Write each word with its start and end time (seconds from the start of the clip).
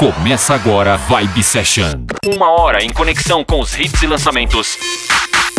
Começa 0.00 0.54
agora 0.54 0.96
Vibe 0.96 1.42
Session. 1.42 2.06
Uma 2.24 2.48
hora 2.52 2.82
em 2.82 2.88
conexão 2.88 3.44
com 3.44 3.60
os 3.60 3.78
hits 3.78 4.00
e 4.00 4.06
lançamentos. 4.06 4.78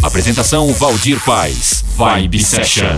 Apresentação 0.02 0.74
Valdir 0.74 1.24
Paz. 1.24 1.86
Vibe 1.96 2.40
Session. 2.40 2.98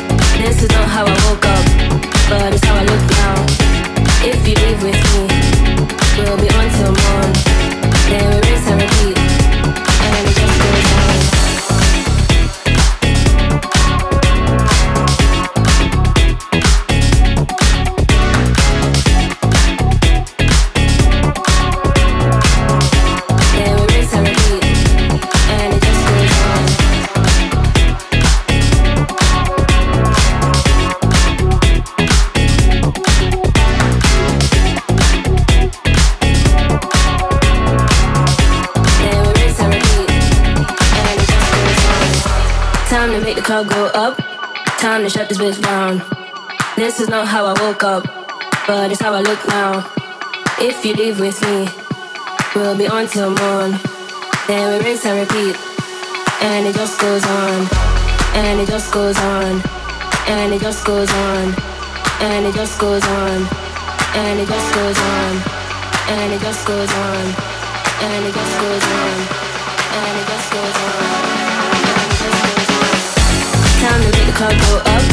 This 0.43 0.63
is 0.63 0.69
not 0.69 0.89
how 0.89 1.05
I 1.05 1.13
woke 1.29 1.45
up, 1.45 1.65
but 2.27 2.53
it's 2.53 2.65
how 2.65 2.73
I 2.73 2.83
look 2.83 3.05
now. 3.11 3.45
If 4.25 4.47
you 4.47 4.55
leave 4.55 4.81
with 4.81 4.97
me, 5.13 5.27
we'll 6.17 6.37
be 6.37 6.49
on 6.49 6.69
till. 6.77 7.40
Shut 45.11 45.27
this 45.27 45.37
bitch 45.37 45.61
down. 45.61 46.01
This 46.77 47.01
is 47.01 47.09
not 47.09 47.27
how 47.27 47.43
I 47.45 47.53
woke 47.59 47.83
up, 47.83 48.03
but 48.65 48.91
it's 48.91 49.01
how 49.01 49.11
I 49.13 49.19
look 49.19 49.45
now. 49.45 49.83
If 50.57 50.85
you 50.85 50.93
leave 50.93 51.19
with 51.19 51.35
me, 51.41 51.67
we'll 52.55 52.77
be 52.77 52.87
on 52.87 53.07
till 53.07 53.29
morn. 53.29 53.71
Then 54.47 54.71
we 54.71 54.85
rinse 54.85 55.05
and 55.05 55.19
repeat, 55.19 55.59
and 56.41 56.65
it 56.65 56.75
just 56.75 56.95
goes 57.01 57.25
on, 57.27 57.67
and 58.39 58.61
it 58.61 58.69
just 58.69 58.93
goes 58.93 59.17
on, 59.17 59.61
and 60.31 60.53
it 60.53 60.61
just 60.61 60.85
goes 60.85 61.11
on, 61.11 61.55
and 62.23 62.45
it 62.45 62.55
just 62.55 62.79
goes 62.79 63.03
on, 63.03 63.47
and 64.15 64.39
it 64.39 64.47
just 64.47 64.75
goes 64.75 64.97
on, 64.97 65.31
and 66.07 66.31
it 66.31 66.39
just 66.39 66.65
goes 66.65 66.91
on, 67.03 67.23
and 67.99 68.25
it 68.25 68.33
just 68.33 68.53
goes 68.63 68.83
on, 68.95 69.15
and 69.91 70.15
it 70.19 70.27
just 70.31 70.40
Club 74.41 74.57
go 74.57 74.77
up. 74.77 75.03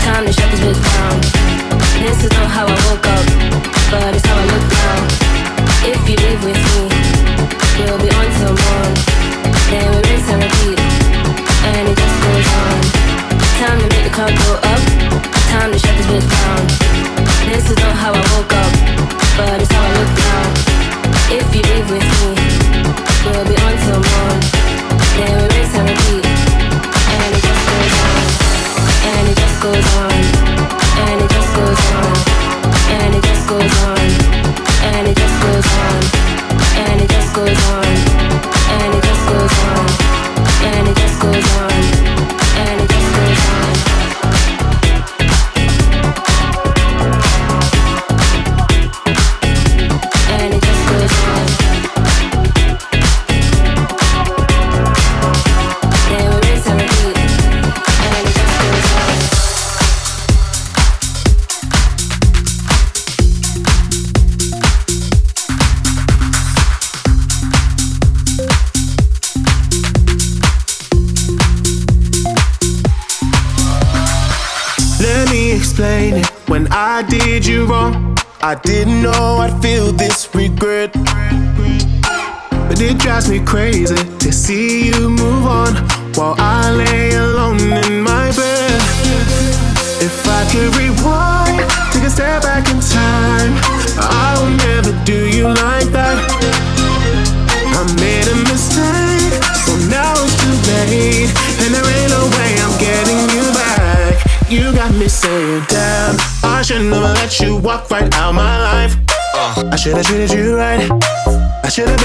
Time 0.00 0.24
to 0.24 0.32
shut 0.32 0.50
this 0.50 0.60
bitch 0.60 0.80
down. 0.96 1.20
This 2.00 2.24
is 2.24 2.30
not 2.30 2.48
how 2.48 2.64
I 2.64 2.74
woke 2.88 3.06
up, 3.06 3.41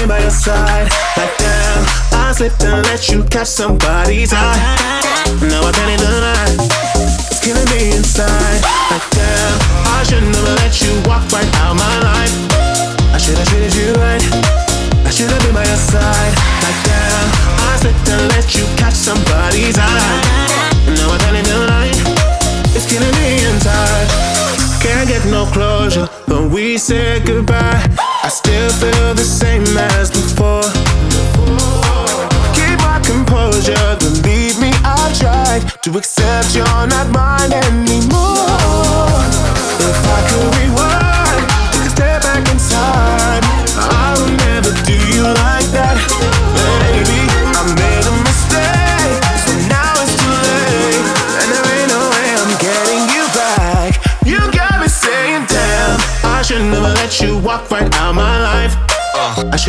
Been 0.08 0.16
by 0.16 0.22
your 0.22 0.30
side. 0.30 0.88
Like 1.16 1.36
damn, 1.36 1.84
I 2.16 2.32
slipped 2.32 2.64
and 2.64 2.82
let 2.86 3.08
you 3.10 3.24
catch 3.24 3.48
somebody's 3.48 4.32
eye. 4.32 4.56
Now 5.42 5.68
I 5.68 5.72
can't 5.72 6.00
lie. 6.00 6.56
It's 7.28 7.40
killing 7.44 7.68
me 7.68 7.92
inside. 7.96 8.60
Like 8.90 9.04
damn, 9.12 9.58
I 9.84 10.04
should 10.08 10.24
never 10.24 10.54
let 10.64 10.80
you 10.80 10.92
walk 11.04 11.28
right 11.32 11.48
out 11.60 11.76
my 11.76 11.96
life. 12.00 12.34
I 13.12 13.18
should 13.18 13.36
have 13.36 13.48
treated 13.48 13.74
you 13.74 13.92
right. 14.00 14.24
I 15.04 15.10
should 15.10 15.30
have 15.30 15.42
been 15.42 15.52
by 15.52 15.64
your 15.64 15.76
side. 15.76 16.34
Like 16.64 16.80
damn, 16.88 17.28
I 17.68 17.76
slipped 17.80 18.08
and 18.08 18.28
let 18.32 18.54
you 18.56 18.64
catch 18.80 18.94
somebody's 18.96 19.76
eye. 19.76 20.24
Now 20.96 21.12
I 21.12 21.18
can't 21.20 21.48
lie. 21.68 21.92
It's 22.72 22.88
killing 22.88 23.14
me 23.20 23.44
inside. 23.44 24.08
Can't 24.80 25.08
get 25.08 25.24
no 25.28 25.44
closure 25.52 26.06
when 26.26 26.50
we 26.50 26.78
said 26.78 27.26
goodbye. 27.26 28.07
I 28.28 28.30
still 28.30 28.68
feel 28.68 29.14
the 29.14 29.24
same 29.24 29.64
as 29.96 30.10
before. 30.10 30.60
Keep 32.52 32.78
my 32.84 33.00
composure, 33.02 33.96
believe 34.00 34.60
me, 34.60 34.70
I've 34.84 35.18
tried 35.18 35.62
to 35.80 35.96
accept 35.96 36.54
you're 36.54 36.66
not 36.66 37.08
mine 37.08 37.54
anymore. 37.54 38.87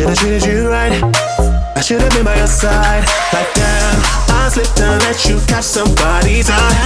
Have 0.08 0.18
treated 0.18 0.44
you 0.44 0.68
right. 0.68 1.02
I 1.76 1.80
I 1.80 1.82
should 1.82 2.02
have 2.02 2.12
been 2.12 2.26
by 2.28 2.36
your 2.36 2.46
side. 2.46 3.08
Like 3.32 3.48
damn, 3.56 3.96
I 4.36 4.52
slipped 4.52 4.78
and 4.84 5.00
let 5.00 5.24
you 5.24 5.40
catch 5.48 5.64
somebody's 5.64 6.50
eye. 6.52 6.76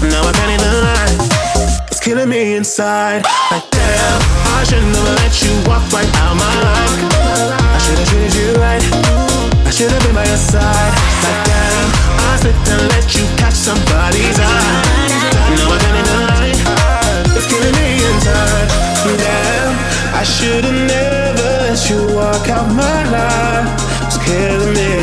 Now 0.00 0.24
I 0.24 0.32
can't 0.32 0.48
even 0.56 0.74
lie. 0.80 1.12
It's 1.92 2.00
killing 2.00 2.30
me 2.30 2.56
inside. 2.56 3.20
Like 3.52 3.68
damn, 3.68 4.20
I 4.56 4.64
should 4.64 4.80
never 4.80 5.12
let 5.20 5.34
you 5.44 5.52
walk 5.68 5.84
right 5.92 6.08
out 6.24 6.40
my 6.40 6.54
life. 6.64 6.96
I 7.68 7.78
should 7.84 8.00
have 8.00 8.08
treated 8.08 8.32
you 8.32 8.48
right. 8.56 8.80
I 9.68 9.70
should 9.70 9.92
have 9.92 10.00
been 10.08 10.16
by 10.16 10.24
your 10.24 10.40
side. 10.40 10.92
Like 11.20 11.40
damn, 11.44 11.88
I 12.24 12.40
slipped 12.40 12.64
and 12.64 12.88
let 12.96 13.04
you 13.12 13.28
catch 13.36 13.60
somebody's 13.60 14.40
eye. 14.40 14.84
Now 15.52 15.68
I 15.68 15.76
can't 15.84 16.00
even 16.00 16.20
lie. 16.32 16.56
It's 17.36 17.44
killing 17.44 17.76
me 17.76 18.00
inside. 18.08 18.68
Damn, 19.20 19.76
I 20.16 20.24
should 20.24 20.64
have 20.64 20.88
never 20.88 21.23
let 21.74 21.90
you 21.90 22.06
walk 22.14 22.48
out 22.50 22.68
my 22.72 23.02
life 23.10 23.66
It's 24.06 24.16
killing 24.22 24.74
me, 24.78 24.94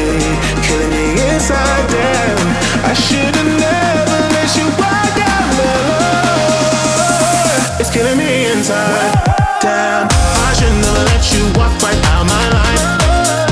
killing 0.63 0.89
me 0.89 1.19
inside. 1.27 1.83
Damn, 1.91 2.39
I 2.87 2.93
should've 2.95 3.51
never 3.59 4.17
let 4.31 4.49
you 4.55 4.71
walk 4.79 5.17
out 5.19 5.47
my 5.59 5.75
life. 5.91 7.75
It's 7.81 7.91
killing 7.91 8.17
me 8.17 8.47
inside. 8.53 9.11
Damn, 9.59 10.07
I 10.47 10.53
should 10.55 10.71
never 10.79 11.03
let 11.11 11.23
you 11.35 11.43
walk 11.59 11.75
right 11.83 11.99
out 12.15 12.23
my 12.23 12.45
life. 12.55 12.83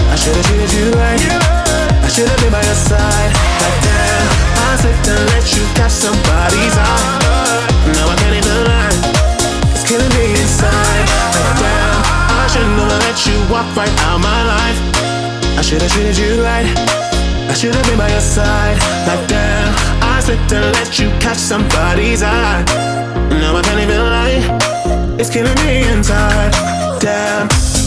I 0.07 0.15
should've 0.15 0.45
treated 0.47 0.71
you 0.71 0.91
right. 0.95 1.19
I 1.19 2.07
should've 2.07 2.39
been 2.39 2.53
by 2.53 2.63
your 2.63 2.79
side. 2.87 3.31
Like 3.35 3.79
damn, 3.83 4.27
I 4.63 4.77
slipped 4.79 5.07
and 5.11 5.25
let 5.35 5.45
you 5.57 5.63
catch 5.75 5.91
somebody's 5.91 6.77
eye. 6.77 7.18
Let 13.49 13.65
you 13.65 13.67
walk 13.67 13.75
right 13.75 13.99
out 14.01 14.19
my 14.19 14.43
life. 14.43 14.79
I 15.57 15.61
should've 15.61 15.91
treated 15.91 16.17
you 16.17 16.43
right. 16.43 16.65
I 17.49 17.53
should've 17.53 17.83
been 17.83 17.97
by 17.97 18.09
your 18.09 18.21
side. 18.21 18.77
Like 19.07 19.27
damn, 19.27 19.73
I 20.03 20.21
slipped 20.21 20.51
and 20.51 20.65
let 20.73 20.99
you 20.99 21.09
catch 21.19 21.37
somebody's 21.37 22.21
eye. 22.21 22.63
Now 23.29 23.55
I 23.55 23.61
can't 23.61 23.81
even 23.81 23.99
lie. 23.99 25.17
It's 25.19 25.29
killing 25.29 25.55
me 25.65 25.87
inside. 25.89 26.51
Damn. 26.99 27.78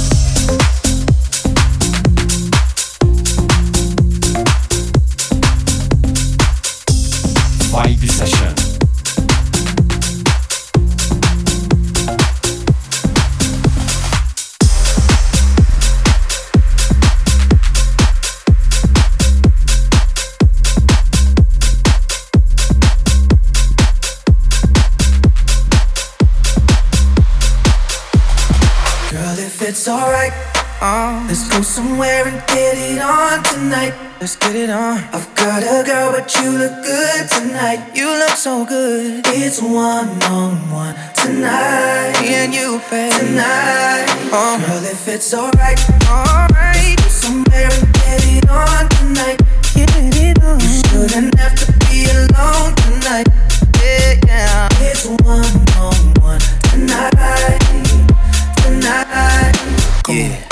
Somewhere 31.73 32.29
and 32.29 32.37
get 32.49 32.77
it 32.77 33.01
on 33.01 33.43
tonight. 33.45 33.95
Let's 34.21 34.37
get 34.37 34.55
it 34.55 34.69
on. 34.69 34.99
I've 35.17 35.35
got 35.35 35.63
a 35.63 35.83
girl, 35.83 36.13
but 36.13 36.29
you 36.37 36.51
look 36.51 36.85
good 36.85 37.31
tonight. 37.31 37.81
You 37.95 38.09
look 38.09 38.37
so 38.37 38.67
good. 38.67 39.25
It's 39.29 39.63
one 39.63 40.11
on 40.25 40.53
one 40.71 40.95
tonight. 41.15 42.13
Me 42.21 42.35
and 42.45 42.53
you, 42.53 42.79
babe. 42.91 43.11
Tonight. 43.13 44.05
Uh, 44.31 44.59
girl, 44.61 44.85
if 44.85 45.09
it's 45.09 45.33
alright, 45.33 45.81
alright. 46.11 47.01
Somewhere 47.09 47.71
and 47.73 47.89
get 47.95 48.21
it 48.37 48.51
on 48.51 48.89
tonight. 49.01 49.41
Get 49.73 49.89
it 49.97 50.45
on. 50.45 50.61
You 50.61 50.77
shouldn't 50.85 51.35
have 51.41 51.57
to 51.57 51.73
be 51.89 52.05
alone 52.13 52.75
tonight. 52.85 53.29
Yeah, 53.81 54.21
yeah. 54.27 54.69
It's 54.93 55.07
one 55.25 55.57
on 55.81 55.97
one 56.21 56.41
tonight 56.69 57.63
tonight. 58.61 59.57
Yeah. 60.07 60.13
We 60.13 60.29
know 60.29 60.52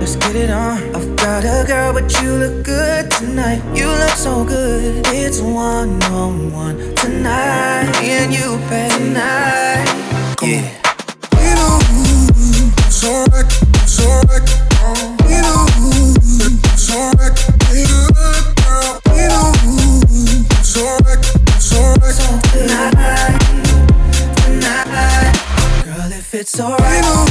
Let's 0.00 0.16
get 0.16 0.36
it 0.36 0.50
on. 0.50 0.78
I've 0.94 1.16
got 1.16 1.44
a 1.44 1.64
girl, 1.66 1.92
but 1.92 2.10
you 2.22 2.32
look 2.32 2.64
good 2.64 3.10
tonight. 3.10 3.62
You 3.76 3.86
look 3.86 4.16
so 4.16 4.44
good. 4.44 5.06
It's 5.08 5.40
one 5.40 6.02
on 6.04 6.52
one 6.52 6.76
tonight. 6.94 7.90
Me 8.00 8.10
and 8.10 8.32
you, 8.32 8.58
babe, 8.68 8.90
tonight. 8.92 9.86
Yeah. 10.42 10.64
We 11.36 11.46
know 11.58 11.78
it's 12.86 13.04
alright, 13.04 13.46
it's 13.82 14.00
alright. 14.00 14.44
We 15.26 15.36
know 15.44 15.66
it's 16.72 16.90
alright. 16.90 17.34
Girl. 18.64 19.00
We 19.12 19.22
know 19.28 19.52
it's 20.56 20.76
alright, 20.76 21.20
it's 21.56 21.72
alright. 21.76 22.14
So 22.14 22.26
tonight 22.52 22.94
girl, 25.84 26.12
if 26.12 26.34
it's 26.34 26.58
alright. 26.60 27.27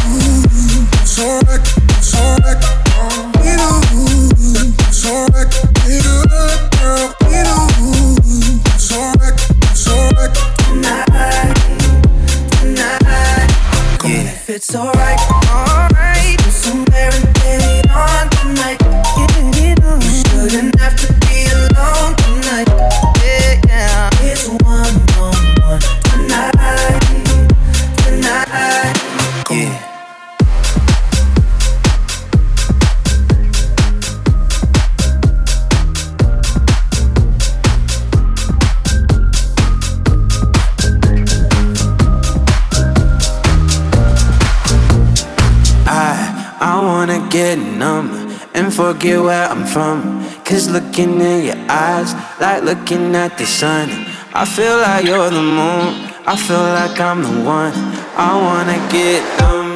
Forget 48.98 49.22
where 49.22 49.48
I'm 49.48 49.66
from. 49.66 50.26
Cause 50.44 50.70
looking 50.70 51.22
in 51.22 51.46
your 51.46 51.66
eyes, 51.70 52.14
like 52.40 52.64
looking 52.64 53.16
at 53.16 53.38
the 53.38 53.46
sun. 53.46 53.90
I 54.34 54.44
feel 54.46 54.78
like 54.78 55.06
you're 55.06 55.30
the 55.30 55.42
moon 55.42 56.08
I 56.26 56.36
feel 56.36 56.68
like 56.80 57.00
I'm 57.00 57.22
the 57.22 57.36
one. 57.48 57.72
I 58.18 58.36
wanna 58.36 58.80
get 58.92 59.24
numb, 59.40 59.67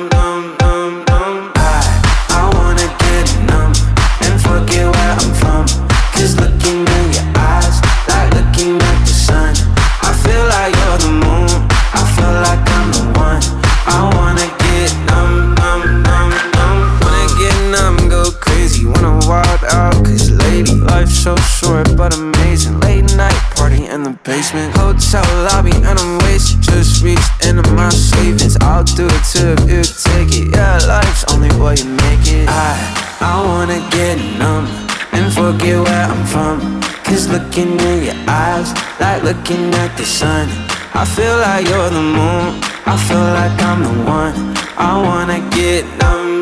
looking 37.52 37.80
in 37.82 38.04
your 38.06 38.16
eyes, 38.30 38.72
like 39.02 39.24
looking 39.24 39.74
at 39.76 39.98
the 39.98 40.06
sun. 40.06 40.48
I 40.94 41.04
feel 41.04 41.36
like 41.38 41.68
you're 41.68 41.90
the 41.90 42.02
moon, 42.02 42.62
I 42.86 42.96
feel 43.08 43.20
like 43.20 43.62
I'm 43.64 43.84
the 43.84 44.10
one. 44.10 44.34
I 44.78 44.98
wanna 45.02 45.40
get 45.52 45.84
numb. 46.00 46.41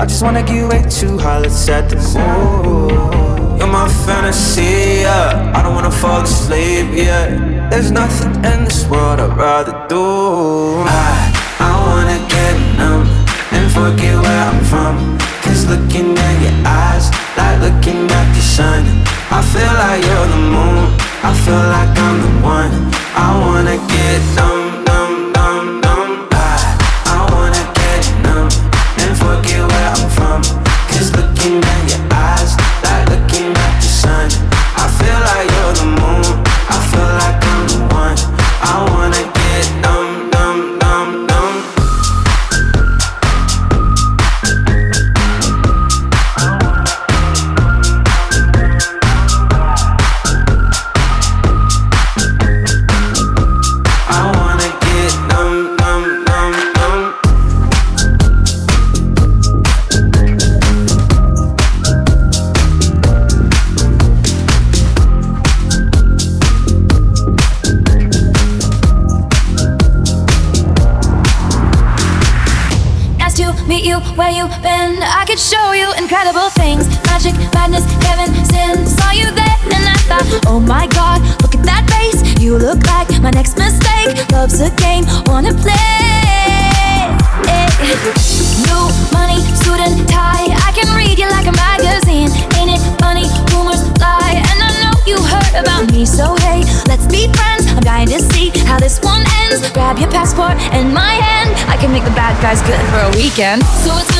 I 0.00 0.06
just 0.06 0.22
wanna 0.22 0.42
get 0.42 0.66
way 0.66 0.82
too 0.88 1.18
high, 1.18 1.40
let's 1.40 1.54
set 1.54 1.90
the 1.90 1.96
mood. 1.96 3.60
You're 3.60 3.68
my 3.68 3.86
fantasy, 4.06 5.02
yeah. 5.04 5.52
I 5.54 5.62
don't 5.62 5.74
wanna 5.74 5.90
fall 5.90 6.22
asleep 6.22 6.88
yet. 6.96 7.28
Yeah. 7.28 7.68
There's 7.68 7.90
nothing 7.90 8.34
in 8.36 8.64
this 8.64 8.88
world 8.88 9.20
I'd 9.20 9.36
rather 9.36 9.76
do. 9.92 10.00
I, 10.88 11.12
I 11.60 11.72
wanna 11.84 12.16
get 12.32 12.56
numb 12.80 13.04
and 13.52 13.66
forget 13.70 14.16
where 14.24 14.42
I'm 14.48 14.64
from. 14.72 15.18
Cause 15.44 15.68
looking 15.68 16.16
at 16.16 16.36
your 16.44 16.56
eyes, 16.64 17.12
like 17.36 17.60
looking 17.60 18.08
at 18.08 18.26
the 18.32 18.40
sun. 18.40 18.82
I 19.28 19.44
feel 19.52 19.74
like 19.84 20.00
you're 20.00 20.28
the 20.32 20.42
moon, 20.48 20.96
I 21.28 21.30
feel 21.44 21.64
like 21.76 21.92
I'm 21.92 22.16
the 22.24 22.32
one. 22.40 22.72
I 23.20 23.36
wanna 23.36 23.76
weekend. 103.30 103.62
So 103.84 103.96
it's 103.96 104.19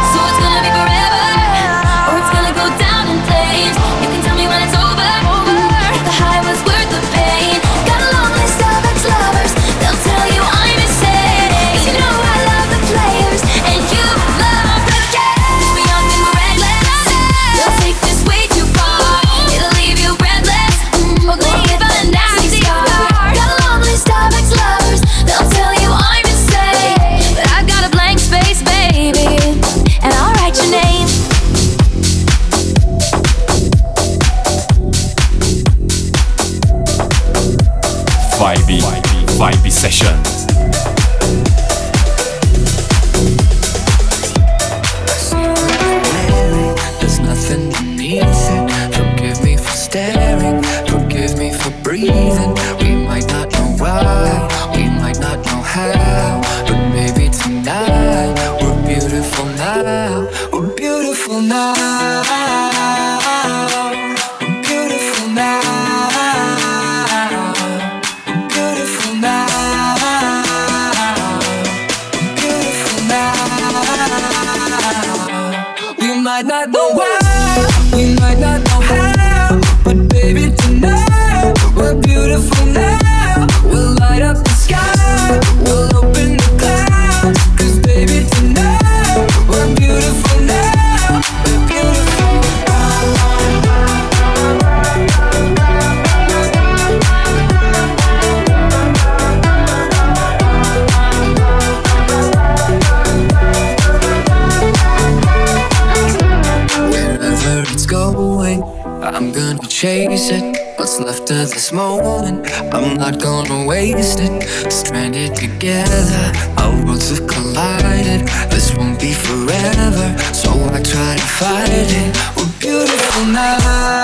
forever. 119.45 120.07
So 120.33 120.51
I 120.51 120.81
try 120.81 121.15
to 121.15 121.27
fight 121.39 121.69
it. 121.69 122.15
We're 122.37 122.51
beautiful 122.59 123.25
now. 123.25 124.00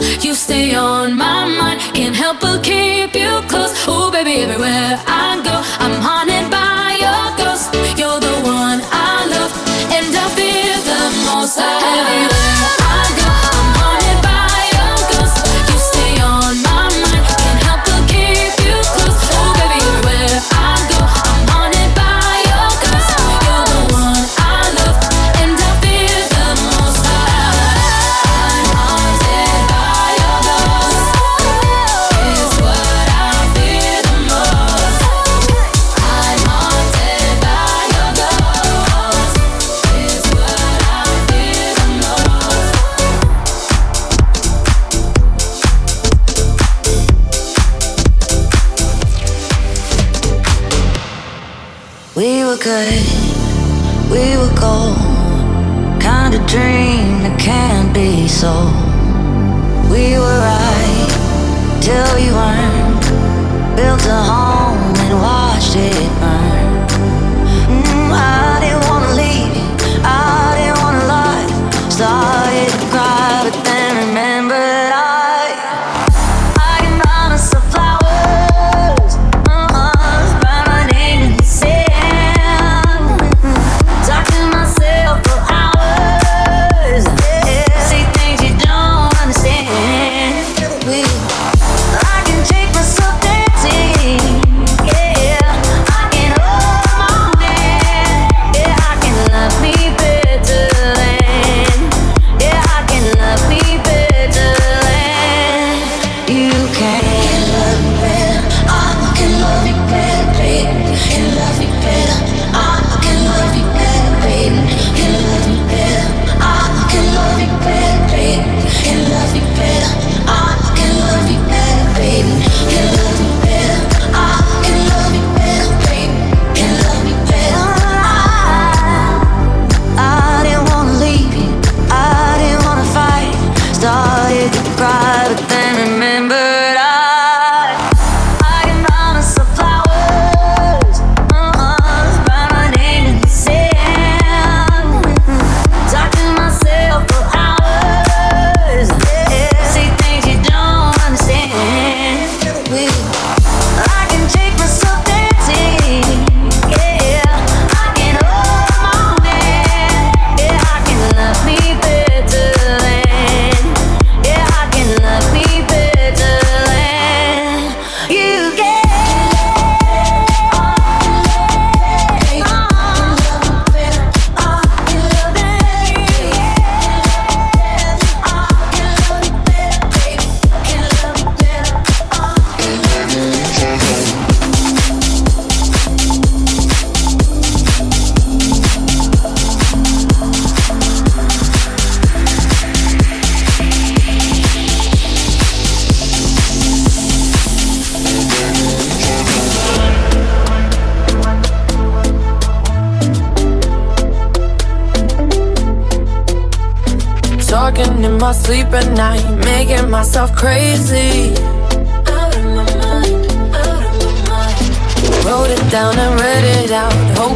You 0.00 0.34
stay 0.34 0.74
on 0.74 1.16
my 1.16 1.44
mind. 1.46 1.73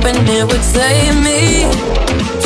Hoping 0.09 0.29
it 0.29 0.45
would 0.45 0.65
save 0.65 1.23
me. 1.23 2.38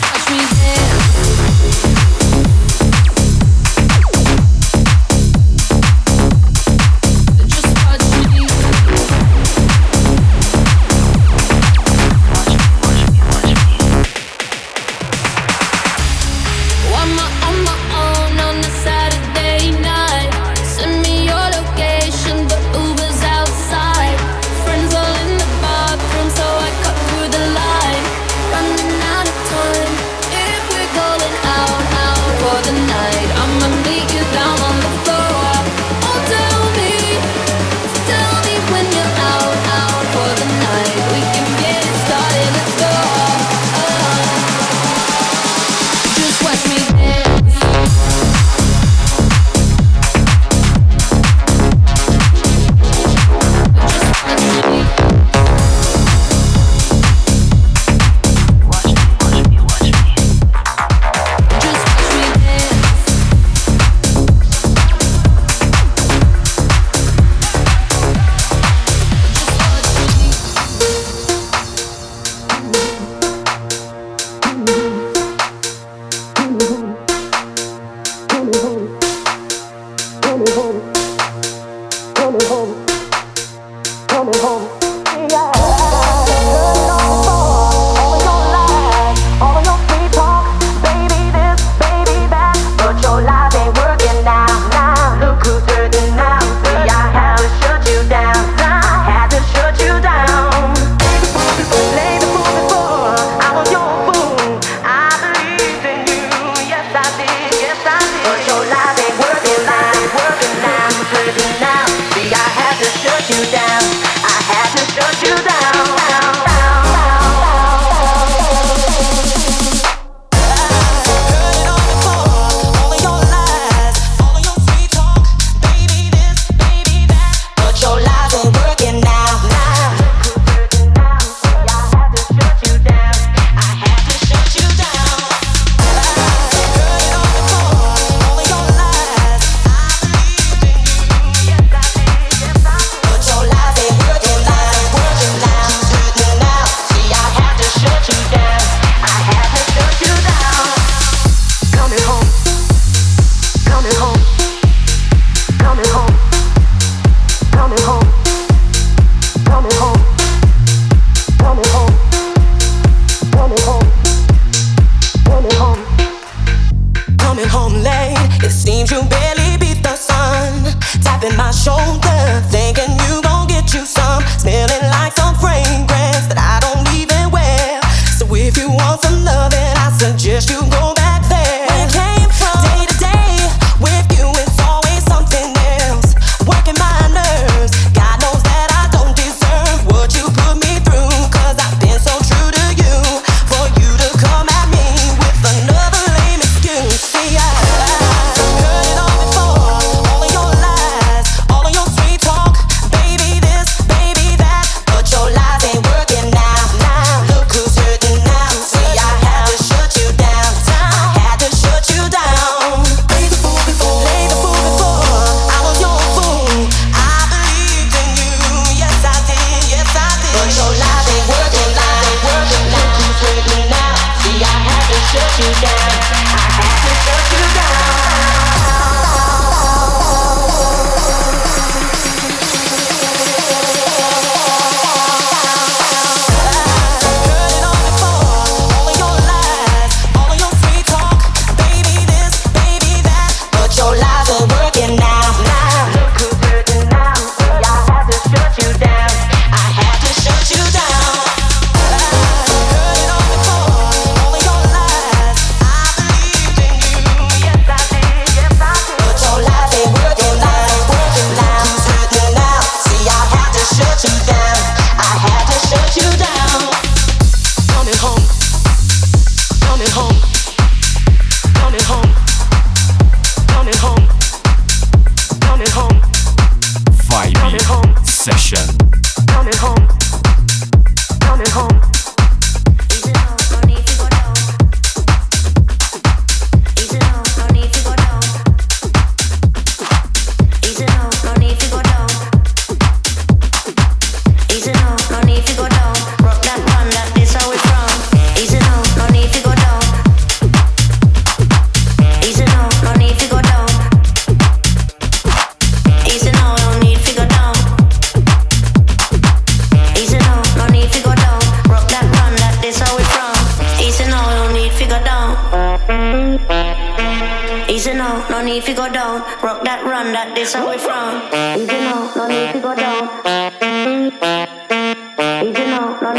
touch 0.00 0.30
me 0.30 0.38
dance. 0.38 0.81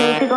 Easy 0.03 0.27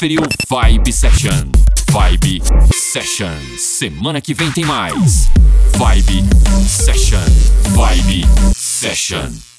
conferiu 0.00 0.22
Vibe 0.48 0.90
Session. 0.94 1.50
Vibe 1.90 2.40
Session. 2.72 3.36
Semana 3.58 4.18
que 4.22 4.32
vem 4.32 4.50
tem 4.50 4.64
mais. 4.64 5.28
Vibe 5.76 6.24
Session. 6.66 7.18
Vibe 7.74 8.26
Session. 8.56 9.49